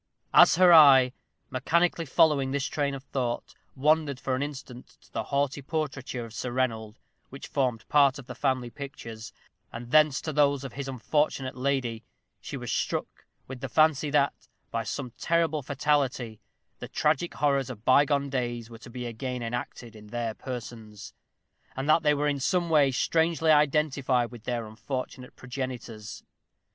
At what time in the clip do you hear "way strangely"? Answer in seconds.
22.71-23.51